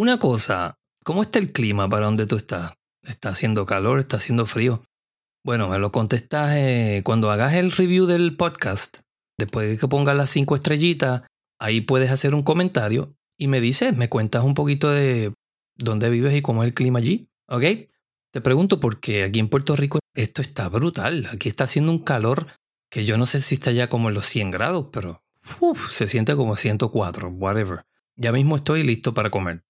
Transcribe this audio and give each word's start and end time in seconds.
Una 0.00 0.20
cosa, 0.20 0.78
¿cómo 1.02 1.22
está 1.22 1.40
el 1.40 1.50
clima 1.50 1.88
para 1.88 2.06
donde 2.06 2.24
tú 2.24 2.36
estás? 2.36 2.74
¿Está 3.02 3.30
haciendo 3.30 3.66
calor? 3.66 3.98
¿Está 3.98 4.18
haciendo 4.18 4.46
frío? 4.46 4.84
Bueno, 5.44 5.68
me 5.68 5.80
lo 5.80 5.90
contestas 5.90 6.54
eh, 6.54 7.02
cuando 7.04 7.32
hagas 7.32 7.54
el 7.54 7.72
review 7.72 8.06
del 8.06 8.36
podcast. 8.36 8.98
Después 9.36 9.68
de 9.68 9.76
que 9.76 9.88
pongas 9.88 10.16
las 10.16 10.30
cinco 10.30 10.54
estrellitas, 10.54 11.22
ahí 11.58 11.80
puedes 11.80 12.12
hacer 12.12 12.36
un 12.36 12.44
comentario 12.44 13.16
y 13.36 13.48
me 13.48 13.60
dices, 13.60 13.96
me 13.96 14.08
cuentas 14.08 14.44
un 14.44 14.54
poquito 14.54 14.88
de 14.88 15.32
dónde 15.74 16.10
vives 16.10 16.36
y 16.36 16.42
cómo 16.42 16.62
es 16.62 16.68
el 16.68 16.74
clima 16.74 17.00
allí. 17.00 17.26
¿Ok? 17.48 17.64
Te 18.30 18.40
pregunto 18.40 18.78
porque 18.78 19.24
aquí 19.24 19.40
en 19.40 19.48
Puerto 19.48 19.74
Rico 19.74 19.98
esto 20.14 20.42
está 20.42 20.68
brutal. 20.68 21.26
Aquí 21.32 21.48
está 21.48 21.64
haciendo 21.64 21.90
un 21.90 22.04
calor 22.04 22.46
que 22.88 23.04
yo 23.04 23.18
no 23.18 23.26
sé 23.26 23.40
si 23.40 23.56
está 23.56 23.72
ya 23.72 23.88
como 23.88 24.10
en 24.10 24.14
los 24.14 24.26
100 24.26 24.52
grados, 24.52 24.90
pero 24.92 25.24
se 25.90 26.06
siente 26.06 26.36
como 26.36 26.54
104, 26.54 27.30
whatever. 27.30 27.82
Ya 28.14 28.30
mismo 28.30 28.54
estoy 28.54 28.84
listo 28.84 29.12
para 29.12 29.30
comer. 29.30 29.64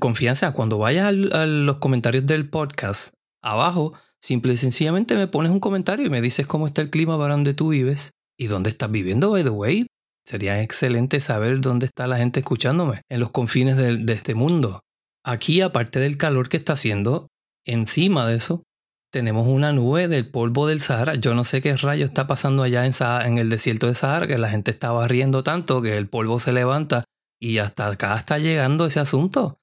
Confianza, 0.00 0.52
cuando 0.52 0.78
vayas 0.78 1.06
a 1.06 1.46
los 1.46 1.76
comentarios 1.76 2.26
del 2.26 2.48
podcast, 2.50 3.14
abajo, 3.40 3.92
simple 4.20 4.54
y 4.54 4.56
sencillamente 4.56 5.14
me 5.14 5.28
pones 5.28 5.52
un 5.52 5.60
comentario 5.60 6.06
y 6.06 6.10
me 6.10 6.20
dices 6.20 6.44
cómo 6.44 6.66
está 6.66 6.82
el 6.82 6.90
clima 6.90 7.16
para 7.16 7.34
donde 7.34 7.54
tú 7.54 7.68
vives 7.68 8.10
y 8.36 8.48
dónde 8.48 8.70
estás 8.70 8.90
viviendo, 8.90 9.30
by 9.30 9.44
the 9.44 9.50
way. 9.50 9.86
Sería 10.24 10.60
excelente 10.60 11.20
saber 11.20 11.60
dónde 11.60 11.86
está 11.86 12.08
la 12.08 12.16
gente 12.16 12.40
escuchándome 12.40 13.02
en 13.08 13.20
los 13.20 13.30
confines 13.30 13.76
de, 13.76 14.12
este 14.12 14.34
mundo. 14.34 14.80
Aquí, 15.24 15.60
aparte 15.60 16.00
del 16.00 16.18
calor 16.18 16.48
que 16.48 16.56
está 16.56 16.72
haciendo, 16.72 17.28
encima 17.64 18.26
de 18.26 18.36
eso, 18.36 18.64
tenemos 19.12 19.46
una 19.46 19.72
nube 19.72 20.08
del 20.08 20.28
polvo 20.28 20.66
del 20.66 20.80
Sahara. 20.80 21.14
Yo 21.14 21.36
no 21.36 21.44
sé 21.44 21.60
qué 21.60 21.76
rayo 21.76 22.04
está 22.04 22.26
pasando 22.26 22.64
allá 22.64 22.86
en, 22.86 22.92
en 23.24 23.38
el 23.38 23.48
desierto 23.48 23.86
de 23.86 23.94
Sahara, 23.94 24.26
que 24.26 24.36
la 24.36 24.50
gente 24.50 24.72
está 24.72 24.90
barriendo 24.90 25.44
tanto 25.44 25.80
que 25.80 25.96
el 25.96 26.08
polvo 26.08 26.40
se 26.40 26.52
levanta 26.52 27.04
y 27.40 27.58
hasta 27.58 27.86
acá 27.86 28.16
está 28.16 28.38
llegando 28.38 28.86
ese 28.86 28.98
asunto. 28.98 29.60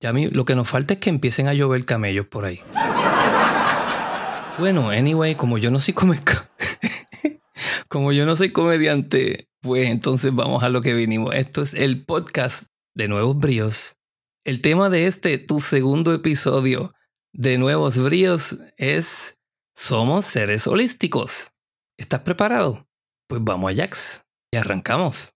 Ya 0.00 0.10
a 0.10 0.12
mí, 0.12 0.28
lo 0.28 0.44
que 0.44 0.54
nos 0.54 0.68
falta 0.68 0.94
es 0.94 1.00
que 1.00 1.08
empiecen 1.08 1.48
a 1.48 1.54
llover 1.54 1.86
camellos 1.86 2.26
por 2.26 2.44
ahí. 2.44 2.60
Bueno, 4.58 4.90
anyway, 4.90 5.34
como 5.34 5.56
yo 5.56 5.70
no 5.70 5.80
soy 5.80 5.94
como 7.88 8.12
yo 8.12 8.26
no 8.26 8.36
soy 8.36 8.52
comediante, 8.52 9.48
pues 9.60 9.88
entonces 9.88 10.34
vamos 10.34 10.62
a 10.62 10.68
lo 10.68 10.82
que 10.82 10.92
vinimos. 10.92 11.34
Esto 11.34 11.62
es 11.62 11.72
el 11.72 12.04
podcast 12.04 12.68
de 12.94 13.08
Nuevos 13.08 13.38
Bríos. 13.38 13.96
El 14.44 14.60
tema 14.60 14.90
de 14.90 15.06
este, 15.06 15.38
tu 15.38 15.60
segundo 15.60 16.12
episodio, 16.12 16.92
de 17.32 17.58
nuevos 17.58 17.98
bríos 17.98 18.58
es 18.76 19.38
Somos 19.74 20.24
seres 20.24 20.66
holísticos. 20.66 21.50
¿Estás 21.98 22.20
preparado? 22.20 22.86
Pues 23.28 23.42
vamos 23.42 23.72
a 23.72 23.76
Jax 23.76 24.24
y 24.52 24.56
arrancamos. 24.56 25.35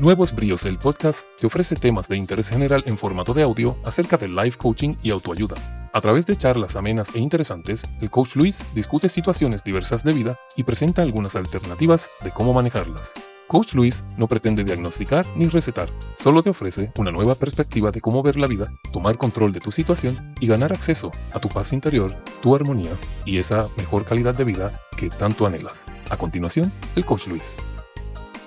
Nuevos 0.00 0.34
Bríos, 0.34 0.64
el 0.64 0.78
podcast, 0.78 1.28
te 1.38 1.46
ofrece 1.46 1.76
temas 1.76 2.08
de 2.08 2.16
interés 2.16 2.48
general 2.48 2.82
en 2.86 2.96
formato 2.96 3.34
de 3.34 3.42
audio 3.42 3.76
acerca 3.84 4.16
del 4.16 4.34
life 4.34 4.56
coaching 4.56 4.94
y 5.02 5.10
autoayuda. 5.10 5.90
A 5.92 6.00
través 6.00 6.24
de 6.24 6.36
charlas 6.36 6.74
amenas 6.74 7.14
e 7.14 7.18
interesantes, 7.18 7.86
el 8.00 8.08
coach 8.08 8.34
Luis 8.34 8.64
discute 8.74 9.10
situaciones 9.10 9.62
diversas 9.62 10.02
de 10.02 10.14
vida 10.14 10.40
y 10.56 10.62
presenta 10.62 11.02
algunas 11.02 11.36
alternativas 11.36 12.08
de 12.24 12.30
cómo 12.30 12.54
manejarlas. 12.54 13.12
Coach 13.46 13.74
Luis 13.74 14.02
no 14.16 14.26
pretende 14.26 14.64
diagnosticar 14.64 15.26
ni 15.36 15.48
recetar, 15.48 15.90
solo 16.16 16.42
te 16.42 16.48
ofrece 16.48 16.92
una 16.96 17.10
nueva 17.10 17.34
perspectiva 17.34 17.90
de 17.90 18.00
cómo 18.00 18.22
ver 18.22 18.40
la 18.40 18.46
vida, 18.46 18.72
tomar 18.94 19.18
control 19.18 19.52
de 19.52 19.60
tu 19.60 19.70
situación 19.70 20.34
y 20.40 20.46
ganar 20.46 20.72
acceso 20.72 21.10
a 21.34 21.40
tu 21.40 21.50
paz 21.50 21.74
interior, 21.74 22.10
tu 22.40 22.54
armonía 22.56 22.98
y 23.26 23.36
esa 23.36 23.68
mejor 23.76 24.06
calidad 24.06 24.34
de 24.34 24.44
vida 24.44 24.80
que 24.96 25.10
tanto 25.10 25.46
anhelas. 25.46 25.88
A 26.08 26.16
continuación, 26.16 26.72
el 26.96 27.04
Coach 27.04 27.26
Luis. 27.26 27.56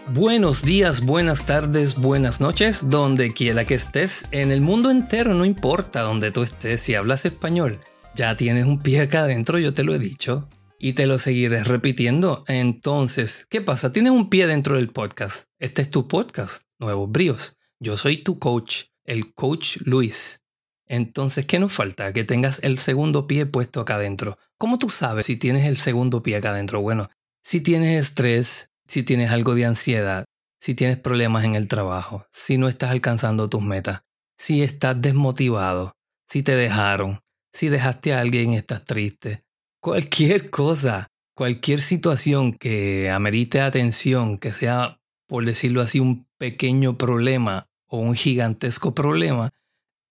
Buenos 0.09 0.63
días, 0.63 1.05
buenas 1.05 1.45
tardes, 1.45 1.95
buenas 1.95 2.41
noches, 2.41 2.89
donde 2.89 3.31
quiera 3.31 3.65
que 3.65 3.75
estés, 3.75 4.27
en 4.31 4.51
el 4.51 4.59
mundo 4.59 4.91
entero, 4.91 5.33
no 5.33 5.45
importa 5.45 6.01
donde 6.01 6.29
tú 6.29 6.43
estés, 6.43 6.81
si 6.81 6.93
hablas 6.93 7.25
español, 7.25 7.80
ya 8.13 8.36
tienes 8.36 8.65
un 8.65 8.80
pie 8.80 8.99
acá 8.99 9.21
adentro, 9.21 9.59
yo 9.59 9.73
te 9.73 9.83
lo 9.83 9.95
he 9.95 9.99
dicho 9.99 10.49
y 10.77 10.92
te 10.92 11.08
lo 11.08 11.17
seguiré 11.17 11.63
repitiendo. 11.63 12.43
Entonces, 12.47 13.47
¿qué 13.49 13.61
pasa? 13.61 13.93
Tienes 13.93 14.11
un 14.11 14.30
pie 14.30 14.45
dentro 14.45 14.75
del 14.75 14.89
podcast. 14.89 15.47
Este 15.58 15.81
es 15.81 15.89
tu 15.89 16.09
podcast, 16.09 16.63
Nuevos 16.80 17.09
Bríos. 17.09 17.58
Yo 17.80 17.95
soy 17.95 18.17
tu 18.17 18.39
coach, 18.39 18.87
el 19.05 19.33
coach 19.33 19.77
Luis. 19.86 20.42
Entonces, 20.86 21.45
¿qué 21.45 21.59
nos 21.59 21.71
falta? 21.71 22.11
Que 22.11 22.25
tengas 22.25 22.59
el 22.61 22.77
segundo 22.77 23.25
pie 23.25 23.45
puesto 23.45 23.80
acá 23.80 23.95
adentro. 23.95 24.37
¿Cómo 24.58 24.77
tú 24.80 24.89
sabes 24.89 25.27
si 25.27 25.37
tienes 25.37 25.65
el 25.65 25.77
segundo 25.77 26.21
pie 26.21 26.36
acá 26.36 26.49
adentro? 26.49 26.81
Bueno, 26.81 27.09
si 27.42 27.61
tienes 27.61 28.05
estrés, 28.05 28.73
si 28.88 29.04
tienes 29.04 29.32
algo 29.32 29.55
de 29.55 29.66
ansiedad, 29.66 30.26
si 30.60 30.76
tienes 30.76 30.98
problemas 30.98 31.44
en 31.44 31.55
el 31.55 31.67
trabajo, 31.67 32.26
si 32.32 32.58
no 32.58 32.67
estás 32.67 32.92
alcanzando 32.92 33.49
tus 33.49 33.61
metas, 33.61 34.02
si 34.38 34.61
estás 34.61 34.99
desmotivado, 35.02 35.94
si 36.27 36.44
te 36.44 36.55
dejaron, 36.55 37.20
si 37.52 37.70
dejaste 37.70 38.14
a 38.14 38.20
alguien 38.20 38.54
y 38.54 38.58
estás 38.58 38.86
triste, 38.86 39.43
cualquier 39.82 40.49
cosa, 40.49 41.08
cualquier 41.36 41.82
situación 41.82 42.54
que 42.54 43.10
amerite 43.10 43.61
atención, 43.61 44.38
que 44.38 44.54
sea, 44.54 44.99
por 45.27 45.45
decirlo 45.45 45.82
así, 45.82 45.99
un 45.99 46.27
pequeño 46.38 46.98
problema 46.98 47.67
o 47.88 47.99
un 47.99 48.16
gigantesco 48.16 48.93
problema, 48.95 49.49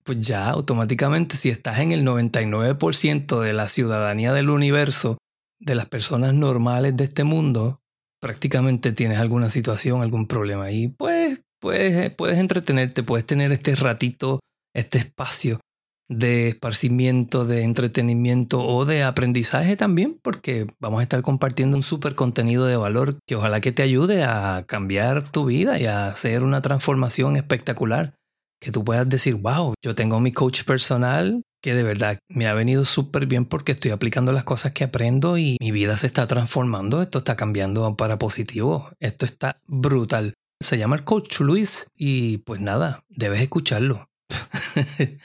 pues 0.05 0.21
ya 0.21 0.51
automáticamente 0.51 1.37
si 1.37 1.49
estás 1.49 1.79
en 1.81 1.93
el 1.93 2.05
99% 2.05 3.41
de 3.41 3.53
la 3.53 3.69
ciudadanía 3.69 4.33
del 4.33 4.51
universo, 4.51 5.19
de 5.59 5.75
las 5.75 5.87
personas 5.87 6.35
normales 6.35 6.97
de 6.97 7.05
este 7.05 7.25
mundo, 7.25 7.82
prácticamente 8.23 8.93
tienes 8.93 9.19
alguna 9.19 9.51
situación, 9.51 10.01
algún 10.01 10.27
problema 10.27 10.71
y 10.71 10.89
pues 10.89 11.41
puedes, 11.61 12.11
puedes 12.13 12.39
entretenerte, 12.39 13.03
puedes 13.03 13.27
tener 13.27 13.51
este 13.51 13.75
ratito, 13.75 14.41
este 14.75 14.99
espacio 14.99 15.61
de 16.09 16.49
esparcimiento, 16.49 17.45
de 17.45 17.63
entretenimiento 17.63 18.63
o 18.63 18.85
de 18.85 19.03
aprendizaje 19.03 19.77
también, 19.77 20.19
porque 20.23 20.67
vamos 20.79 21.01
a 21.01 21.03
estar 21.03 21.23
compartiendo 21.23 21.77
un 21.77 21.83
súper 21.83 22.15
contenido 22.15 22.67
de 22.67 22.77
valor 22.77 23.17
que 23.27 23.35
ojalá 23.35 23.61
que 23.61 23.73
te 23.73 23.83
ayude 23.83 24.23
a 24.23 24.65
cambiar 24.67 25.29
tu 25.29 25.47
vida 25.47 25.81
y 25.81 25.87
a 25.87 26.09
hacer 26.09 26.43
una 26.43 26.63
transformación 26.63 27.37
espectacular. 27.37 28.15
Que 28.61 28.71
tú 28.71 28.85
puedas 28.85 29.09
decir, 29.09 29.35
wow, 29.35 29.75
yo 29.83 29.95
tengo 29.95 30.21
mi 30.21 30.31
coach 30.31 30.63
personal 30.65 31.43
que 31.63 31.75
de 31.75 31.83
verdad 31.83 32.19
me 32.29 32.47
ha 32.47 32.55
venido 32.55 32.85
súper 32.85 33.27
bien 33.27 33.47
porque 33.47 33.73
estoy 33.73 33.93
aplicando 33.93 34.33
las 34.33 34.45
cosas 34.45 34.73
que 34.73 34.85
aprendo 34.85 35.39
y 35.39 35.57
mi 35.61 35.71
vida 35.71 35.97
se 35.97 36.09
está 36.09 36.27
transformando, 36.27 37.01
esto 37.01 37.19
está 37.19 37.37
cambiando 37.37 37.97
para 37.97 38.19
positivo, 38.19 38.91
esto 39.01 39.25
está 39.25 39.61
brutal. 39.67 40.35
Se 40.61 40.79
llama 40.79 40.97
el 40.97 41.05
coach 41.05 41.41
Luis 41.41 41.87
y 41.97 42.39
pues 42.39 42.61
nada, 42.61 43.05
debes 43.09 43.41
escucharlo 43.41 44.09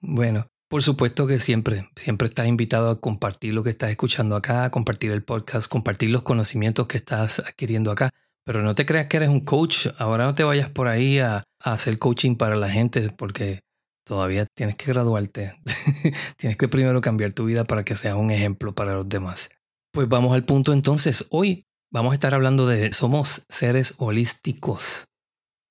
bueno, 0.00 0.48
por 0.68 0.82
supuesto 0.82 1.26
que 1.26 1.40
siempre, 1.40 1.88
siempre 1.96 2.26
estás 2.26 2.46
invitado 2.46 2.90
a 2.90 3.00
compartir 3.00 3.54
lo 3.54 3.62
que 3.62 3.70
estás 3.70 3.90
escuchando 3.90 4.36
acá, 4.36 4.70
compartir 4.70 5.10
el 5.12 5.22
podcast, 5.22 5.68
compartir 5.68 6.10
los 6.10 6.22
conocimientos 6.22 6.86
que 6.86 6.96
estás 6.96 7.40
adquiriendo 7.40 7.90
acá. 7.90 8.10
Pero 8.44 8.62
no 8.62 8.74
te 8.74 8.84
creas 8.84 9.06
que 9.06 9.16
eres 9.16 9.30
un 9.30 9.40
coach. 9.40 9.86
Ahora 9.98 10.24
no 10.24 10.34
te 10.34 10.44
vayas 10.44 10.68
por 10.68 10.88
ahí 10.88 11.18
a, 11.18 11.44
hacer 11.60 11.98
coaching 11.98 12.36
para 12.36 12.56
la 12.56 12.68
gente 12.68 13.08
porque 13.08 13.60
todavía 14.04 14.46
tienes 14.56 14.76
que 14.76 14.86
graduarte. 14.86 15.54
tienes 16.36 16.56
que 16.56 16.68
primero 16.68 17.00
cambiar 17.00 17.32
tu 17.32 17.44
vida 17.44 17.64
para 17.64 17.84
que 17.84 17.96
seas 17.96 18.16
un 18.16 18.30
ejemplo 18.30 18.74
para 18.74 18.94
los 18.94 19.08
demás. 19.08 19.50
Pues 19.92 20.08
vamos 20.08 20.34
al 20.34 20.44
punto 20.44 20.72
entonces. 20.72 21.26
Hoy 21.30 21.64
vamos 21.92 22.12
a 22.12 22.14
estar 22.14 22.34
hablando 22.34 22.66
de 22.66 22.92
somos 22.92 23.44
seres 23.48 23.94
holísticos. 23.98 25.06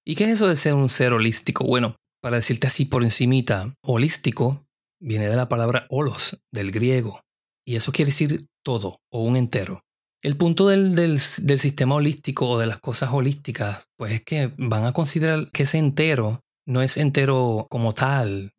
¿Y 0.06 0.16
qué 0.16 0.26
es 0.26 0.32
eso 0.32 0.48
de 0.48 0.56
ser 0.56 0.74
un 0.74 0.90
ser 0.90 1.14
holístico? 1.14 1.66
Bueno, 1.66 1.96
para 2.22 2.38
decirte 2.38 2.68
así 2.68 2.86
por 2.86 3.04
encimita, 3.04 3.74
holístico 3.84 4.66
viene 5.02 5.30
de 5.30 5.36
la 5.36 5.50
palabra 5.50 5.86
holos, 5.90 6.40
del 6.52 6.72
griego, 6.72 7.22
y 7.66 7.76
eso 7.76 7.92
quiere 7.92 8.10
decir 8.10 8.48
todo 8.64 9.00
o 9.12 9.24
un 9.24 9.36
entero. 9.36 9.82
El 10.22 10.38
punto 10.38 10.70
del, 10.70 10.96
del, 10.96 11.20
sistema 11.20 11.96
holístico 11.96 12.48
o 12.48 12.58
de 12.58 12.68
las 12.68 12.80
cosas 12.80 13.10
holísticas, 13.12 13.84
pues 13.98 14.14
es 14.14 14.24
que 14.24 14.54
van 14.58 14.86
a 14.86 14.94
considerar 14.94 15.50
que 15.52 15.64
ese 15.64 15.80
entero 15.80 16.40
no 16.66 16.82
es 16.82 16.98
entero 16.98 17.68
como 17.70 17.94
tal, 17.94 18.54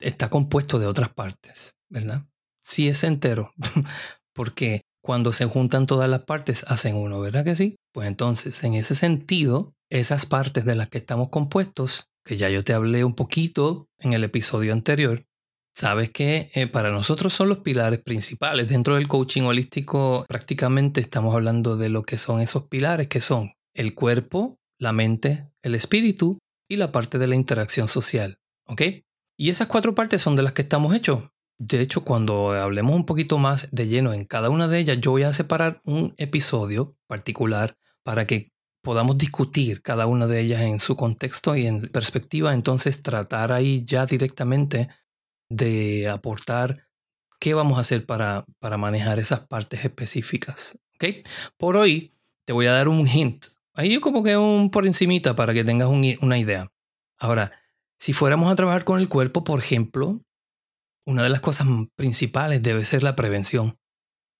está 0.00 0.30
compuesto 0.30 0.78
de 0.78 0.86
otras 0.86 1.10
partes, 1.10 1.74
¿verdad? 1.88 2.24
Sí 2.60 2.88
es 2.88 3.04
entero, 3.04 3.52
porque 4.32 4.82
cuando 5.02 5.32
se 5.32 5.46
juntan 5.46 5.86
todas 5.86 6.08
las 6.08 6.22
partes 6.22 6.64
hacen 6.66 6.96
uno, 6.96 7.20
¿verdad 7.20 7.44
que 7.44 7.56
sí? 7.56 7.76
Pues 7.92 8.08
entonces, 8.08 8.62
en 8.64 8.74
ese 8.74 8.94
sentido, 8.94 9.72
esas 9.88 10.26
partes 10.26 10.64
de 10.64 10.74
las 10.74 10.88
que 10.88 10.98
estamos 10.98 11.28
compuestos 11.28 12.08
que 12.24 12.36
ya 12.36 12.50
yo 12.50 12.62
te 12.62 12.72
hablé 12.72 13.04
un 13.04 13.14
poquito 13.14 13.88
en 14.00 14.12
el 14.12 14.24
episodio 14.24 14.72
anterior, 14.72 15.24
sabes 15.76 16.10
que 16.10 16.48
eh, 16.54 16.66
para 16.66 16.90
nosotros 16.90 17.32
son 17.32 17.48
los 17.48 17.58
pilares 17.58 18.00
principales. 18.00 18.68
Dentro 18.68 18.96
del 18.96 19.06
coaching 19.06 19.42
holístico 19.42 20.24
prácticamente 20.26 21.00
estamos 21.00 21.34
hablando 21.34 21.76
de 21.76 21.88
lo 21.88 22.02
que 22.02 22.18
son 22.18 22.40
esos 22.40 22.64
pilares, 22.64 23.06
que 23.06 23.20
son 23.20 23.52
el 23.74 23.94
cuerpo, 23.94 24.58
la 24.78 24.92
mente, 24.92 25.46
el 25.62 25.76
espíritu 25.76 26.38
y 26.68 26.76
la 26.76 26.92
parte 26.92 27.18
de 27.18 27.26
la 27.26 27.34
interacción 27.34 27.88
social. 27.88 28.38
¿Ok? 28.66 28.82
Y 29.36 29.50
esas 29.50 29.68
cuatro 29.68 29.94
partes 29.94 30.22
son 30.22 30.36
de 30.36 30.42
las 30.42 30.52
que 30.52 30.62
estamos 30.62 30.94
hechos. 30.94 31.30
De 31.58 31.80
hecho, 31.80 32.04
cuando 32.04 32.52
hablemos 32.52 32.94
un 32.94 33.06
poquito 33.06 33.38
más 33.38 33.68
de 33.70 33.86
lleno 33.86 34.12
en 34.12 34.24
cada 34.24 34.50
una 34.50 34.68
de 34.68 34.78
ellas, 34.78 35.00
yo 35.00 35.12
voy 35.12 35.22
a 35.22 35.32
separar 35.32 35.80
un 35.84 36.14
episodio 36.18 36.96
particular 37.06 37.78
para 38.02 38.26
que 38.26 38.52
podamos 38.82 39.18
discutir 39.18 39.82
cada 39.82 40.06
una 40.06 40.26
de 40.26 40.40
ellas 40.40 40.60
en 40.62 40.78
su 40.78 40.96
contexto 40.96 41.56
y 41.56 41.66
en 41.66 41.80
perspectiva, 41.88 42.54
entonces 42.54 43.02
tratar 43.02 43.52
ahí 43.52 43.84
ya 43.84 44.06
directamente 44.06 44.88
de 45.48 46.08
aportar 46.08 46.86
qué 47.40 47.54
vamos 47.54 47.78
a 47.78 47.80
hacer 47.80 48.06
para, 48.06 48.44
para 48.60 48.76
manejar 48.76 49.18
esas 49.18 49.40
partes 49.40 49.84
específicas. 49.84 50.78
¿okay? 50.94 51.24
Por 51.56 51.76
hoy 51.76 52.14
te 52.44 52.52
voy 52.52 52.66
a 52.66 52.72
dar 52.72 52.88
un 52.88 53.08
hint, 53.08 53.46
ahí 53.76 54.00
como 54.00 54.22
que 54.22 54.36
un 54.36 54.70
por 54.70 54.86
encimita 54.86 55.36
para 55.36 55.54
que 55.54 55.64
tengas 55.64 55.88
una 55.88 56.38
idea. 56.38 56.68
Ahora, 57.18 57.52
si 57.98 58.12
fuéramos 58.12 58.50
a 58.50 58.56
trabajar 58.56 58.84
con 58.84 58.98
el 58.98 59.08
cuerpo, 59.08 59.44
por 59.44 59.60
ejemplo, 59.60 60.20
una 61.06 61.22
de 61.22 61.28
las 61.28 61.40
cosas 61.40 61.66
principales 61.96 62.62
debe 62.62 62.84
ser 62.84 63.02
la 63.02 63.16
prevención. 63.16 63.76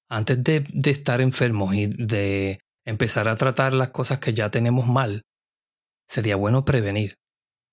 Antes 0.09 0.43
de, 0.43 0.65
de 0.73 0.91
estar 0.91 1.21
enfermos 1.21 1.75
y 1.75 1.87
de 1.87 2.61
empezar 2.85 3.29
a 3.29 3.37
tratar 3.37 3.73
las 3.73 3.91
cosas 3.91 4.19
que 4.19 4.35
ya 4.35 4.51
tenemos 4.51 4.87
mal, 4.87 5.23
sería 6.09 6.37
bueno 6.37 6.65
prevenir. 6.65 7.15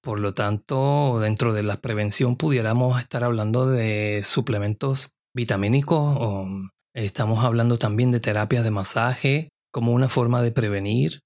Por 0.01 0.19
lo 0.19 0.33
tanto, 0.33 1.19
dentro 1.19 1.53
de 1.53 1.63
la 1.63 1.77
prevención 1.77 2.35
pudiéramos 2.35 2.99
estar 2.99 3.23
hablando 3.23 3.67
de 3.67 4.21
suplementos 4.23 5.11
vitamínicos 5.33 6.17
o 6.19 6.47
estamos 6.93 7.43
hablando 7.43 7.77
también 7.77 8.11
de 8.11 8.19
terapias 8.19 8.63
de 8.63 8.71
masaje 8.71 9.49
como 9.71 9.93
una 9.93 10.09
forma 10.09 10.41
de 10.41 10.51
prevenir. 10.51 11.19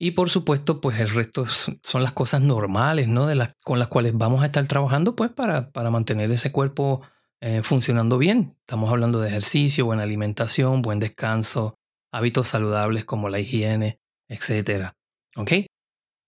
Y 0.00 0.12
por 0.12 0.30
supuesto, 0.30 0.80
pues 0.80 1.00
el 1.00 1.10
resto 1.10 1.44
son 1.46 2.02
las 2.02 2.12
cosas 2.12 2.40
normales, 2.40 3.08
¿no? 3.08 3.26
De 3.26 3.34
las, 3.34 3.54
con 3.64 3.78
las 3.78 3.88
cuales 3.88 4.12
vamos 4.16 4.42
a 4.42 4.46
estar 4.46 4.66
trabajando, 4.66 5.16
pues 5.16 5.30
para, 5.30 5.70
para 5.72 5.90
mantener 5.90 6.30
ese 6.30 6.52
cuerpo 6.52 7.02
eh, 7.40 7.62
funcionando 7.62 8.16
bien. 8.18 8.56
Estamos 8.60 8.90
hablando 8.90 9.20
de 9.20 9.28
ejercicio, 9.28 9.86
buena 9.86 10.04
alimentación, 10.04 10.82
buen 10.82 11.00
descanso, 11.00 11.74
hábitos 12.12 12.48
saludables 12.48 13.04
como 13.04 13.28
la 13.28 13.40
higiene, 13.40 14.00
etc. 14.28 14.90
¿Ok? 15.36 15.52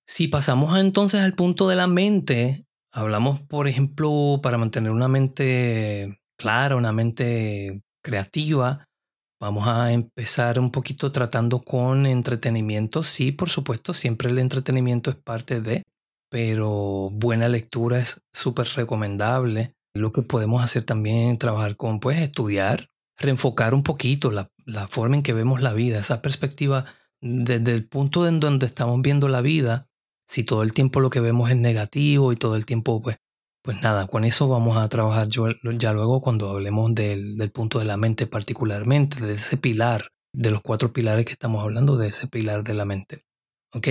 Si 0.07 0.27
pasamos 0.27 0.77
entonces 0.79 1.21
al 1.21 1.35
punto 1.35 1.69
de 1.69 1.77
la 1.77 1.87
mente, 1.87 2.67
hablamos, 2.93 3.41
por 3.41 3.69
ejemplo, 3.69 4.41
para 4.43 4.59
mantener 4.59 4.91
una 4.91 5.07
mente 5.07 6.21
clara, 6.37 6.75
una 6.75 6.93
mente 6.93 7.83
creativa, 8.03 8.89
vamos 9.41 9.67
a 9.67 9.93
empezar 9.93 10.61
un 10.61 10.71
poquito 10.71 11.11
tratando 11.11 11.63
con 11.63 12.07
entretenimiento. 12.07 13.03
Sí, 13.03 13.33
por 13.33 13.49
supuesto, 13.49 13.95
siempre 13.95 14.31
el 14.31 14.39
entretenimiento 14.39 15.11
es 15.11 15.17
parte 15.17 15.61
de, 15.61 15.85
pero 16.31 17.11
buena 17.11 17.49
lectura 17.49 17.99
es 17.99 18.23
súper 18.33 18.69
recomendable. 18.77 19.75
Lo 19.95 20.13
que 20.13 20.23
podemos 20.23 20.63
hacer 20.63 20.85
también 20.85 21.33
es 21.33 21.39
trabajar 21.39 21.77
con, 21.77 21.99
pues, 21.99 22.19
estudiar, 22.21 22.91
reenfocar 23.19 23.75
un 23.75 23.83
poquito 23.83 24.31
la, 24.31 24.53
la 24.65 24.87
forma 24.87 25.17
en 25.17 25.23
que 25.23 25.33
vemos 25.33 25.61
la 25.61 25.73
vida, 25.73 25.99
esa 25.99 26.23
perspectiva 26.23 26.85
desde 27.21 27.75
el 27.75 27.87
punto 27.87 28.27
en 28.27 28.41
donde 28.41 28.67
estamos 28.67 29.01
viendo 29.03 29.29
la 29.29 29.41
vida, 29.41 29.89
si 30.27 30.45
todo 30.45 30.63
el 30.63 30.73
tiempo 30.73 31.01
lo 31.01 31.11
que 31.11 31.21
vemos 31.21 31.51
es 31.51 31.57
negativo 31.57 32.33
y 32.33 32.37
todo 32.37 32.57
el 32.57 32.67
tiempo, 32.67 33.03
pues, 33.03 33.19
pues 33.63 33.83
nada, 33.83 34.07
con 34.07 34.25
eso 34.25 34.49
vamos 34.49 34.77
a 34.77 34.89
trabajar 34.89 35.29
ya 35.29 35.93
luego 35.93 36.21
cuando 36.21 36.49
hablemos 36.49 36.95
del, 36.95 37.37
del 37.37 37.51
punto 37.51 37.79
de 37.79 37.85
la 37.85 37.97
mente 37.97 38.27
particularmente, 38.27 39.25
de 39.25 39.35
ese 39.35 39.57
pilar, 39.57 40.09
de 40.33 40.51
los 40.51 40.63
cuatro 40.63 40.93
pilares 40.93 41.27
que 41.27 41.33
estamos 41.33 41.63
hablando, 41.63 41.97
de 41.97 42.09
ese 42.09 42.27
pilar 42.27 42.65
de 42.65 42.75
la 42.75 42.85
mente. 42.85 43.21
¿Ok? 43.73 43.89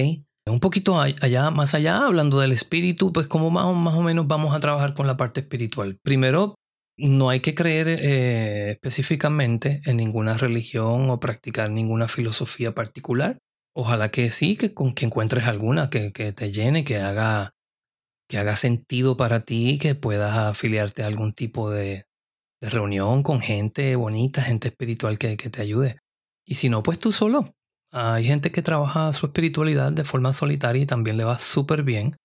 Un 0.48 0.60
poquito 0.60 1.00
allá, 1.00 1.51
más 1.51 1.75
allá, 1.75 2.06
hablando 2.06 2.39
del 2.39 2.51
espíritu, 2.51 3.13
pues 3.13 3.27
como 3.27 3.51
más, 3.51 3.74
más 3.75 3.94
o 3.94 4.01
menos 4.01 4.27
vamos 4.27 4.56
a 4.56 4.60
trabajar 4.60 4.94
con 4.95 5.06
la 5.06 5.16
parte 5.16 5.42
espiritual. 5.42 6.00
Primero, 6.04 6.56
no 6.98 7.30
hay 7.30 7.39
que 7.39 7.56
creer 7.56 7.88
eh, 7.88 8.72
específicamente 8.72 9.81
en 9.86 9.98
ninguna 9.98 10.33
religión 10.33 11.10
o 11.10 11.19
practicar 11.19 11.69
ninguna 11.69 12.07
filosofía 12.07 12.74
particular. 12.74 13.38
Ojalá 13.75 14.10
que 14.10 14.31
sí, 14.31 14.57
que, 14.57 14.74
que 14.74 15.06
encuentres 15.06 15.45
alguna 15.45 15.89
que, 15.89 16.12
que, 16.12 16.33
te 16.33 16.51
llene, 16.51 16.83
que 16.83 16.98
haga, 16.98 17.51
que 18.30 18.38
haga 18.38 18.56
sentido 18.56 19.18
para 19.18 19.42
ti, 19.42 19.80
que 19.80 19.96
puedas 19.96 20.38
afiliarte 20.38 21.04
a 21.04 21.08
algún 21.08 21.34
tipo 21.34 21.70
de, 21.70 22.06
reunión 22.62 23.24
con 23.24 23.40
gente 23.40 23.96
bonita, 23.96 24.42
gente 24.42 24.68
espiritual 24.68 25.18
que, 25.18 25.38
que 25.38 25.50
te 25.50 25.62
ayude. 25.62 26.00
Y 26.46 26.56
si 26.56 26.70
no, 26.70 26.84
pues 26.84 27.00
tú 27.00 27.12
solo. 27.12 27.54
Hay 27.92 28.26
gente 28.26 28.52
que 28.52 28.62
trabaja 28.62 29.14
su 29.14 29.28
espiritualidad 29.28 29.92
de 29.94 30.04
forma 30.04 30.34
solitaria 30.34 30.84
y 30.84 30.86
también 30.86 31.18
le 31.18 31.24
va 31.24 31.40
súper 31.40 31.84
bien. 31.84 32.16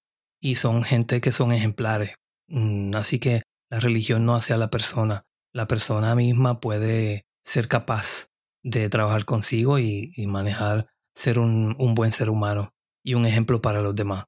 Y 0.41 0.57
son 0.57 0.83
gente 0.83 1.21
que 1.21 1.31
son 1.33 1.53
ejemplares. 1.53 2.17
Mm, 2.49 2.95
así 2.97 3.19
que 3.19 3.43
la 3.71 3.81
religión 3.81 4.27
no 4.27 4.35
hace 4.35 4.53
a 4.53 4.59
la 4.59 4.71
persona. 4.71 5.25
La 5.53 5.69
persona 5.69 6.15
misma 6.15 6.61
puede 6.61 7.23
ser 7.45 7.69
capaz 7.69 8.29
de 8.63 8.89
trabajar 8.89 9.25
consigo 9.25 9.79
y, 9.79 10.13
manejar 10.27 10.89
ser 11.15 11.39
un, 11.39 11.77
buen 11.95 12.13
ser 12.13 12.31
humano 12.31 12.73
y 13.05 13.15
un 13.15 13.27
ejemplo 13.27 13.61
para 13.61 13.83
los 13.83 13.95
demás. 13.95 14.25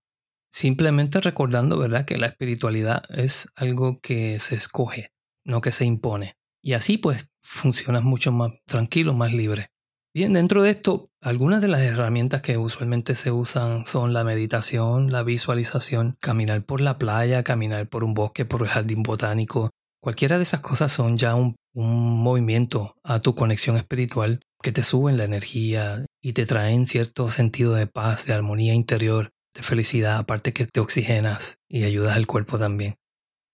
Simplemente 0.52 1.20
recordando, 1.20 1.78
¿verdad?, 1.78 2.04
que 2.04 2.18
la 2.18 2.28
espiritualidad 2.28 3.02
es 3.10 3.48
algo 3.56 3.98
que 4.00 4.38
se 4.40 4.54
escoge, 4.54 5.12
no 5.44 5.60
que 5.60 5.72
se 5.72 5.84
impone. 5.84 6.36
Y 6.62 6.72
así 6.72 6.98
pues 6.98 7.28
funcionas 7.42 8.02
mucho 8.02 8.32
más 8.32 8.52
tranquilo, 8.66 9.14
más 9.14 9.32
libre. 9.32 9.70
Bien, 10.16 10.32
dentro 10.32 10.62
de 10.62 10.70
esto, 10.70 11.10
algunas 11.20 11.60
de 11.60 11.68
las 11.68 11.82
herramientas 11.82 12.40
que 12.40 12.56
usualmente 12.56 13.14
se 13.14 13.30
usan 13.30 13.84
son 13.84 14.14
la 14.14 14.24
meditación, 14.24 15.12
la 15.12 15.22
visualización, 15.22 16.16
caminar 16.20 16.64
por 16.64 16.80
la 16.80 16.96
playa, 16.96 17.42
caminar 17.42 17.86
por 17.86 18.02
un 18.02 18.14
bosque, 18.14 18.46
por 18.46 18.62
el 18.62 18.68
jardín 18.68 19.02
botánico. 19.02 19.68
Cualquiera 20.02 20.38
de 20.38 20.44
esas 20.44 20.60
cosas 20.60 20.90
son 20.90 21.18
ya 21.18 21.34
un, 21.34 21.54
movimiento 21.74 22.94
a 23.04 23.20
tu 23.20 23.34
conexión 23.34 23.76
espiritual 23.76 24.40
que 24.62 24.72
te 24.72 24.82
suben 24.82 25.18
la 25.18 25.24
energía 25.24 26.06
y 26.22 26.32
te 26.32 26.46
traen 26.46 26.86
cierto 26.86 27.30
sentido 27.30 27.74
de 27.74 27.86
paz, 27.86 28.24
de 28.24 28.32
armonía 28.32 28.72
interior, 28.72 29.28
de 29.56 29.62
felicidad, 29.62 30.18
aparte 30.18 30.52
que 30.52 30.66
te 30.66 30.80
oxigenas 30.80 31.58
y 31.68 31.84
ayudas 31.84 32.16
al 32.16 32.26
cuerpo 32.26 32.58
también. 32.58 32.96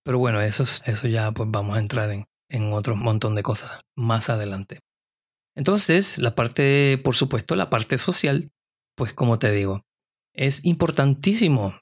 Pero 0.05 0.19
bueno, 0.19 0.41
eso, 0.41 0.65
eso 0.85 1.09
ya 1.09 1.31
pues 1.33 1.49
vamos 1.51 1.77
a 1.77 1.81
entrar 1.81 2.11
en, 2.11 2.27
en 2.49 2.73
otro 2.73 2.97
montón 2.97 3.35
de 3.35 3.43
cosas 3.43 3.81
más 3.95 4.29
adelante. 4.31 4.81
Entonces, 5.55 6.19
la 6.19 6.35
parte, 6.35 7.01
por 7.05 7.15
supuesto, 7.15 7.57
la 7.57 7.71
parte 7.71 7.99
social, 7.99 8.51
pues 8.97 9.15
como 9.15 9.39
te 9.39 9.53
digo, 9.53 9.79
es 10.35 10.65
importantísimo. 10.65 11.75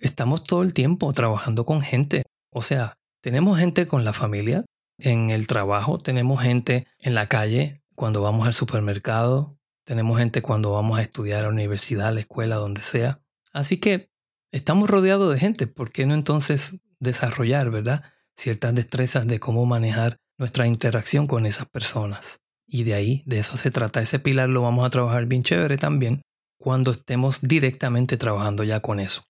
Estamos 0.00 0.44
todo 0.44 0.62
el 0.62 0.72
tiempo 0.72 1.12
trabajando 1.12 1.66
con 1.66 1.82
gente. 1.82 2.22
O 2.52 2.62
sea, 2.62 2.94
tenemos 3.22 3.58
gente 3.58 3.86
con 3.86 4.04
la 4.04 4.12
familia, 4.12 4.64
en 4.98 5.30
el 5.30 5.46
trabajo, 5.46 5.98
tenemos 5.98 6.42
gente 6.42 6.86
en 6.98 7.14
la 7.14 7.28
calle, 7.28 7.82
cuando 7.94 8.22
vamos 8.22 8.46
al 8.46 8.54
supermercado, 8.54 9.58
tenemos 9.84 10.18
gente 10.18 10.42
cuando 10.42 10.72
vamos 10.72 10.98
a 10.98 11.02
estudiar 11.02 11.40
a 11.40 11.42
la 11.44 11.48
universidad, 11.48 12.08
a 12.08 12.12
la 12.12 12.20
escuela, 12.20 12.56
donde 12.56 12.82
sea. 12.82 13.20
Así 13.56 13.78
que 13.78 14.10
estamos 14.52 14.90
rodeados 14.90 15.32
de 15.32 15.40
gente. 15.40 15.66
¿Por 15.66 15.90
qué 15.90 16.04
no 16.04 16.12
entonces 16.12 16.82
desarrollar, 17.00 17.70
verdad? 17.70 18.04
Ciertas 18.36 18.74
destrezas 18.74 19.26
de 19.26 19.40
cómo 19.40 19.64
manejar 19.64 20.18
nuestra 20.38 20.66
interacción 20.66 21.26
con 21.26 21.46
esas 21.46 21.66
personas. 21.66 22.40
Y 22.66 22.84
de 22.84 22.92
ahí, 22.92 23.22
de 23.24 23.38
eso 23.38 23.56
se 23.56 23.70
trata. 23.70 24.02
Ese 24.02 24.18
pilar 24.18 24.50
lo 24.50 24.60
vamos 24.60 24.84
a 24.84 24.90
trabajar 24.90 25.24
bien 25.24 25.42
chévere 25.42 25.78
también 25.78 26.20
cuando 26.58 26.90
estemos 26.90 27.40
directamente 27.40 28.18
trabajando 28.18 28.62
ya 28.62 28.80
con 28.80 29.00
eso. 29.00 29.22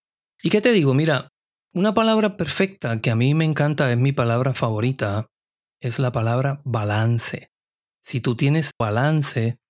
¿Y 0.42 0.50
qué 0.50 0.60
te 0.60 0.72
digo? 0.72 0.92
Mira, 0.92 1.28
una 1.72 1.94
palabra 1.94 2.36
perfecta 2.36 3.00
que 3.00 3.12
a 3.12 3.16
mí 3.16 3.32
me 3.34 3.44
encanta, 3.44 3.92
es 3.92 3.98
mi 3.98 4.10
palabra 4.10 4.54
favorita, 4.54 5.26
es 5.80 6.00
la 6.00 6.10
palabra 6.10 6.62
balance. 6.64 7.52
Si 8.02 8.20
tú 8.20 8.34
tienes 8.34 8.72
balance, 8.76 9.60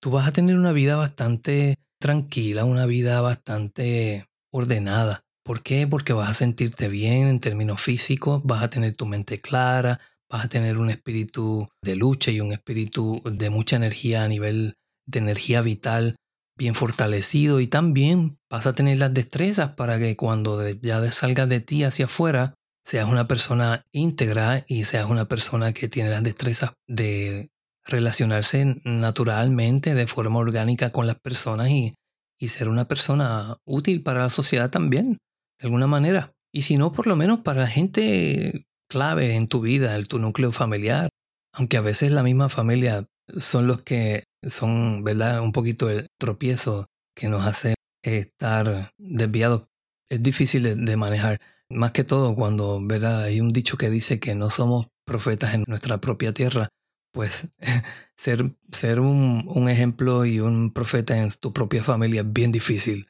tú 0.00 0.12
vas 0.12 0.28
a 0.28 0.32
tener 0.32 0.56
una 0.56 0.70
vida 0.70 0.94
bastante 0.94 1.78
tranquila, 1.98 2.64
una 2.64 2.86
vida 2.86 3.20
bastante 3.20 4.26
ordenada. 4.50 5.20
¿Por 5.44 5.62
qué? 5.62 5.86
Porque 5.86 6.12
vas 6.12 6.30
a 6.30 6.34
sentirte 6.34 6.88
bien 6.88 7.26
en 7.26 7.40
términos 7.40 7.80
físicos, 7.80 8.42
vas 8.44 8.62
a 8.62 8.70
tener 8.70 8.94
tu 8.94 9.06
mente 9.06 9.38
clara, 9.38 10.00
vas 10.30 10.44
a 10.44 10.48
tener 10.48 10.76
un 10.78 10.90
espíritu 10.90 11.68
de 11.82 11.96
lucha 11.96 12.30
y 12.30 12.40
un 12.40 12.52
espíritu 12.52 13.22
de 13.24 13.50
mucha 13.50 13.76
energía 13.76 14.24
a 14.24 14.28
nivel 14.28 14.76
de 15.06 15.20
energía 15.20 15.62
vital 15.62 16.16
bien 16.56 16.74
fortalecido 16.74 17.60
y 17.60 17.66
también 17.66 18.38
vas 18.50 18.66
a 18.66 18.72
tener 18.72 18.98
las 18.98 19.14
destrezas 19.14 19.70
para 19.74 19.98
que 19.98 20.16
cuando 20.16 20.68
ya 20.68 21.10
salgas 21.12 21.48
de 21.48 21.60
ti 21.60 21.84
hacia 21.84 22.06
afuera 22.06 22.54
seas 22.84 23.08
una 23.08 23.28
persona 23.28 23.84
íntegra 23.92 24.64
y 24.66 24.84
seas 24.84 25.06
una 25.06 25.26
persona 25.26 25.72
que 25.72 25.88
tiene 25.88 26.10
las 26.10 26.22
destrezas 26.22 26.72
de 26.86 27.50
relacionarse 27.88 28.80
naturalmente 28.84 29.94
de 29.94 30.06
forma 30.06 30.38
orgánica 30.38 30.92
con 30.92 31.06
las 31.06 31.18
personas 31.18 31.70
y, 31.70 31.94
y 32.38 32.48
ser 32.48 32.68
una 32.68 32.86
persona 32.86 33.56
útil 33.64 34.02
para 34.02 34.22
la 34.22 34.30
sociedad 34.30 34.70
también, 34.70 35.18
de 35.58 35.66
alguna 35.66 35.86
manera. 35.86 36.32
Y 36.52 36.62
si 36.62 36.76
no, 36.76 36.92
por 36.92 37.06
lo 37.06 37.16
menos 37.16 37.40
para 37.40 37.62
la 37.62 37.66
gente 37.66 38.66
clave 38.88 39.34
en 39.34 39.48
tu 39.48 39.60
vida, 39.60 39.96
en 39.96 40.06
tu 40.06 40.18
núcleo 40.18 40.52
familiar, 40.52 41.08
aunque 41.52 41.76
a 41.76 41.82
veces 41.82 42.12
la 42.12 42.22
misma 42.22 42.48
familia 42.48 43.06
son 43.36 43.66
los 43.66 43.82
que 43.82 44.24
son, 44.46 45.04
¿verdad? 45.04 45.40
Un 45.40 45.52
poquito 45.52 45.90
el 45.90 46.08
tropiezo 46.18 46.86
que 47.14 47.28
nos 47.28 47.44
hace 47.44 47.74
estar 48.02 48.92
desviados. 48.98 49.64
Es 50.08 50.22
difícil 50.22 50.84
de, 50.84 50.96
manejar. 50.96 51.40
Más 51.70 51.90
que 51.92 52.04
todo 52.04 52.34
cuando, 52.34 52.80
¿verdad? 52.82 53.24
Hay 53.24 53.40
un 53.40 53.50
dicho 53.50 53.76
que 53.76 53.90
dice 53.90 54.20
que 54.20 54.34
no 54.34 54.48
somos 54.48 54.88
profetas 55.04 55.54
en 55.54 55.64
nuestra 55.66 55.98
propia 55.98 56.32
tierra. 56.32 56.68
Pues 57.12 57.48
ser, 58.16 58.54
ser 58.72 59.00
un, 59.00 59.44
un, 59.46 59.68
ejemplo 59.68 60.24
y 60.24 60.40
un 60.40 60.72
profeta 60.72 61.16
en 61.18 61.30
tu 61.30 61.52
propia 61.52 61.82
familia 61.82 62.22
es 62.22 62.32
bien 62.32 62.52
difícil. 62.52 63.08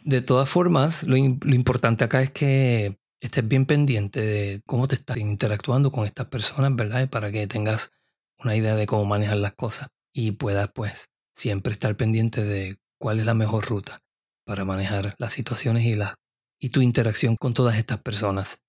De 0.00 0.20
todas 0.20 0.48
formas, 0.48 1.04
lo, 1.04 1.16
lo 1.16 1.54
importante 1.54 2.04
acá 2.04 2.22
es 2.22 2.30
que 2.30 2.98
estés 3.20 3.46
bien 3.46 3.66
pendiente 3.66 4.20
de 4.20 4.62
cómo 4.66 4.88
te 4.88 4.96
estás 4.96 5.16
interactuando 5.16 5.92
con 5.92 6.06
estas 6.06 6.26
personas, 6.26 6.74
¿verdad? 6.74 7.08
Para 7.08 7.30
que 7.30 7.46
tengas 7.46 7.92
una 8.38 8.56
idea 8.56 8.74
de 8.74 8.86
cómo 8.86 9.04
manejar 9.04 9.36
las 9.36 9.54
cosas 9.54 9.88
y 10.12 10.32
puedas 10.32 10.70
pues 10.74 11.08
siempre 11.34 11.72
estar 11.72 11.96
pendiente 11.96 12.44
de 12.44 12.78
cuál 12.98 13.20
es 13.20 13.26
la 13.26 13.34
mejor 13.34 13.66
ruta 13.66 14.00
para 14.44 14.64
manejar 14.64 15.14
las 15.18 15.32
situaciones 15.32 15.84
y, 15.84 15.94
la, 15.94 16.16
y 16.60 16.70
tu 16.70 16.80
interacción 16.82 17.36
con 17.36 17.54
todas 17.54 17.76
estas 17.76 18.00
personas. 18.00 18.62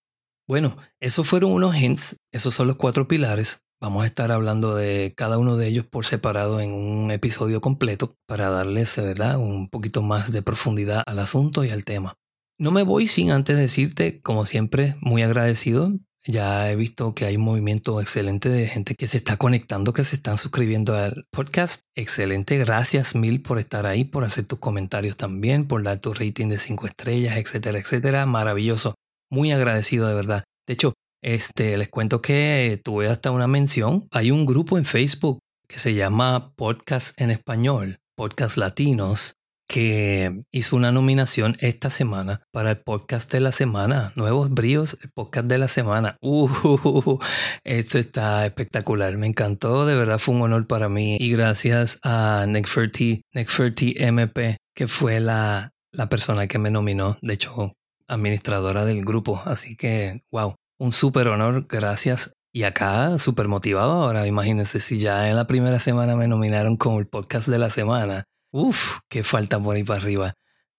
Bueno, 0.47 0.75
esos 0.99 1.27
fueron 1.27 1.51
unos 1.51 1.75
hints, 1.75 2.17
esos 2.31 2.53
son 2.53 2.67
los 2.67 2.77
cuatro 2.77 3.07
pilares. 3.07 3.63
Vamos 3.83 4.05
a 4.05 4.07
estar 4.07 4.31
hablando 4.31 4.75
de 4.75 5.13
cada 5.17 5.37
uno 5.37 5.57
de 5.57 5.67
ellos 5.67 5.85
por 5.85 6.05
separado 6.05 6.61
en 6.61 6.71
un 6.71 7.11
episodio 7.11 7.59
completo 7.59 8.15
para 8.25 8.49
darles 8.49 8.95
¿verdad? 8.95 9.37
un 9.37 9.67
poquito 9.69 10.01
más 10.01 10.31
de 10.31 10.41
profundidad 10.41 11.03
al 11.05 11.19
asunto 11.19 11.65
y 11.65 11.69
al 11.69 11.83
tema. 11.83 12.15
No 12.57 12.71
me 12.71 12.83
voy 12.83 13.07
sin 13.07 13.31
antes 13.31 13.57
decirte, 13.57 14.21
como 14.21 14.45
siempre, 14.45 14.95
muy 15.01 15.21
agradecido 15.21 15.91
ya 16.25 16.71
he 16.71 16.77
visto 16.77 17.13
que 17.13 17.25
hay 17.25 17.35
un 17.35 17.43
movimiento 17.43 17.99
excelente 17.99 18.47
de 18.47 18.67
gente 18.67 18.95
que 18.95 19.07
se 19.07 19.17
está 19.17 19.35
conectando, 19.35 19.91
que 19.91 20.05
se 20.05 20.15
están 20.15 20.37
suscribiendo 20.37 20.95
al 20.95 21.27
podcast. 21.31 21.81
Excelente, 21.95 22.57
gracias 22.57 23.13
mil 23.15 23.41
por 23.41 23.59
estar 23.59 23.85
ahí, 23.85 24.05
por 24.05 24.23
hacer 24.23 24.45
tus 24.45 24.59
comentarios 24.59 25.17
también, 25.17 25.67
por 25.67 25.83
dar 25.83 25.99
tu 25.99 26.13
rating 26.13 26.47
de 26.47 26.59
5 26.59 26.87
estrellas, 26.87 27.35
etcétera, 27.35 27.77
etcétera. 27.77 28.25
Maravilloso. 28.25 28.95
Muy 29.29 29.51
agradecido 29.51 30.07
de 30.07 30.13
verdad. 30.13 30.43
De 30.65 30.73
hecho, 30.73 30.93
este, 31.23 31.77
les 31.77 31.89
cuento 31.89 32.21
que 32.21 32.79
tuve 32.83 33.07
hasta 33.07 33.31
una 33.31 33.47
mención. 33.47 34.07
Hay 34.11 34.29
un 34.29 34.45
grupo 34.45 34.77
en 34.77 34.85
Facebook 34.85 35.39
que 35.67 35.79
se 35.79 35.95
llama 35.95 36.53
Podcast 36.55 37.19
en 37.19 37.31
Español, 37.31 37.97
Podcast 38.15 38.57
Latinos, 38.57 39.35
que 39.67 40.41
hizo 40.51 40.75
una 40.75 40.91
nominación 40.91 41.55
esta 41.59 41.89
semana 41.89 42.41
para 42.51 42.71
el 42.71 42.81
podcast 42.81 43.31
de 43.31 43.39
la 43.39 43.53
semana. 43.53 44.11
Nuevos 44.15 44.49
bríos, 44.49 44.97
el 45.01 45.11
podcast 45.11 45.47
de 45.47 45.57
la 45.57 45.69
semana. 45.69 46.17
Uh, 46.21 47.17
esto 47.63 47.97
está 47.97 48.45
espectacular. 48.45 49.17
Me 49.17 49.27
encantó. 49.27 49.85
De 49.85 49.95
verdad 49.95 50.19
fue 50.19 50.35
un 50.35 50.41
honor 50.41 50.67
para 50.67 50.89
mí. 50.89 51.17
Y 51.19 51.31
gracias 51.31 51.99
a 52.03 52.45
Nick 52.47 52.67
Ferty, 52.67 53.23
MP, 53.33 54.57
que 54.75 54.87
fue 54.87 55.21
la, 55.21 55.71
la 55.91 56.07
persona 56.07 56.47
que 56.47 56.59
me 56.59 56.69
nominó. 56.69 57.17
De 57.21 57.35
hecho, 57.35 57.73
administradora 58.07 58.83
del 58.83 59.05
grupo. 59.05 59.41
Así 59.45 59.77
que, 59.77 60.19
wow, 60.31 60.55
un 60.77 60.91
súper 60.91 61.27
honor. 61.27 61.65
Gracias 61.67 62.33
y 62.51 62.63
acá, 62.63 63.17
súper 63.17 63.47
motivado 63.47 63.91
ahora. 63.91 64.27
Imagínense 64.27 64.79
si 64.79 64.99
ya 64.99 65.29
en 65.29 65.35
la 65.35 65.47
primera 65.47 65.79
semana 65.79 66.15
me 66.15 66.27
nominaron 66.27 66.77
como 66.77 66.99
el 66.99 67.07
podcast 67.07 67.47
de 67.47 67.57
la 67.57 67.69
semana. 67.69 68.25
Uf, 68.51 68.99
qué 69.09 69.23
falta 69.23 69.59
por 69.59 69.75
ahí 69.75 69.83
para 69.83 69.99
arriba. 69.99 70.33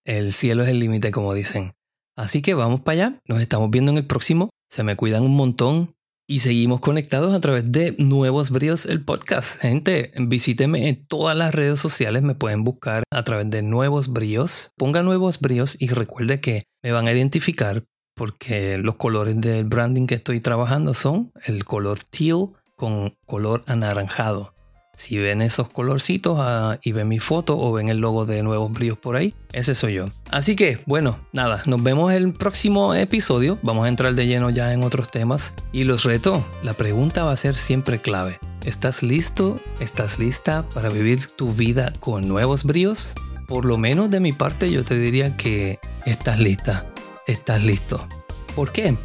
El 0.05 0.33
cielo 0.33 0.63
es 0.63 0.69
el 0.69 0.79
límite, 0.79 1.11
como 1.11 1.33
dicen. 1.33 1.73
Así 2.15 2.41
que 2.41 2.53
vamos 2.53 2.81
para 2.81 2.93
allá. 2.93 3.21
Nos 3.27 3.41
estamos 3.41 3.69
viendo 3.69 3.91
en 3.91 3.97
el 3.97 4.07
próximo. 4.07 4.51
Se 4.69 4.83
me 4.83 4.95
cuidan 4.95 5.23
un 5.23 5.35
montón. 5.35 5.95
Y 6.27 6.39
seguimos 6.39 6.79
conectados 6.79 7.35
a 7.35 7.39
través 7.39 7.71
de 7.71 7.95
Nuevos 7.99 8.49
Bríos, 8.49 8.87
el 8.87 9.03
podcast. 9.03 9.61
Gente, 9.61 10.11
visíteme 10.17 10.89
en 10.89 11.05
todas 11.05 11.37
las 11.37 11.53
redes 11.53 11.79
sociales. 11.79 12.23
Me 12.23 12.33
pueden 12.33 12.63
buscar 12.63 13.03
a 13.11 13.23
través 13.23 13.49
de 13.51 13.61
Nuevos 13.61 14.07
Bríos. 14.07 14.71
Ponga 14.75 15.03
Nuevos 15.03 15.39
Bríos 15.39 15.77
y 15.79 15.89
recuerde 15.89 16.41
que 16.41 16.63
me 16.81 16.91
van 16.91 17.07
a 17.07 17.13
identificar 17.13 17.83
porque 18.15 18.77
los 18.77 18.95
colores 18.95 19.39
del 19.39 19.65
branding 19.65 20.07
que 20.07 20.15
estoy 20.15 20.39
trabajando 20.39 20.93
son 20.93 21.31
el 21.45 21.65
color 21.65 21.99
teal 22.03 22.47
con 22.75 23.15
color 23.25 23.63
anaranjado. 23.67 24.53
Si 24.95 25.17
ven 25.17 25.41
esos 25.41 25.69
colorcitos 25.69 26.35
ah, 26.37 26.79
y 26.81 26.93
ven 26.93 27.09
mi 27.09 27.19
foto 27.19 27.59
o 27.59 27.73
ven 27.73 27.89
el 27.89 27.97
logo 27.97 28.25
de 28.25 28.41
Nuevos 28.43 28.71
Bríos 28.71 28.97
por 28.97 29.17
ahí, 29.17 29.35
ese 29.51 29.75
soy 29.75 29.95
yo. 29.95 30.05
Así 30.31 30.55
que, 30.55 30.79
bueno, 30.85 31.19
nada, 31.33 31.61
nos 31.65 31.83
vemos 31.83 32.13
el 32.13 32.33
próximo 32.33 32.95
episodio. 32.95 33.59
Vamos 33.61 33.85
a 33.85 33.89
entrar 33.89 34.15
de 34.15 34.25
lleno 34.25 34.49
ya 34.49 34.71
en 34.71 34.83
otros 34.83 35.11
temas. 35.11 35.53
Y 35.73 35.83
los 35.83 36.05
reto, 36.05 36.45
la 36.63 36.71
pregunta 36.71 37.25
va 37.25 37.33
a 37.33 37.37
ser 37.37 37.55
siempre 37.55 37.99
clave. 37.99 38.39
¿Estás 38.63 39.03
listo? 39.03 39.59
¿Estás 39.81 40.17
lista 40.17 40.65
para 40.73 40.87
vivir 40.87 41.27
tu 41.27 41.53
vida 41.53 41.93
con 41.99 42.29
nuevos 42.29 42.63
bríos? 42.63 43.15
Por 43.49 43.65
lo 43.65 43.77
menos 43.77 44.09
de 44.09 44.21
mi 44.21 44.31
parte 44.31 44.71
yo 44.71 44.85
te 44.85 44.97
diría 44.97 45.35
que 45.35 45.77
estás 46.05 46.39
lista, 46.39 46.85
estás 47.27 47.61
listo. 47.63 48.07
¿Por 48.55 48.71
qué? 48.71 48.97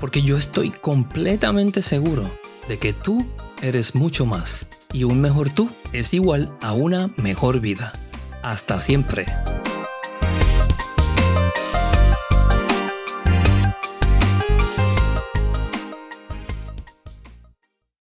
Porque 0.00 0.22
yo 0.22 0.36
estoy 0.36 0.70
completamente 0.70 1.82
seguro 1.82 2.30
de 2.68 2.78
que 2.78 2.92
tú 2.92 3.26
eres 3.62 3.94
mucho 3.94 4.26
más 4.26 4.68
y 4.92 5.04
un 5.04 5.20
mejor 5.20 5.50
tú 5.50 5.70
es 5.92 6.14
igual 6.14 6.52
a 6.62 6.72
una 6.72 7.10
mejor 7.16 7.60
vida. 7.60 7.92
Hasta 8.42 8.80
siempre. 8.80 9.26